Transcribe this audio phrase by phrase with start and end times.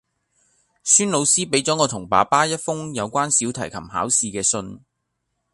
[0.83, 4.81] 孫老師畀咗我同爸爸一封有關小提琴考試嘅信